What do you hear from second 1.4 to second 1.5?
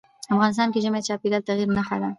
د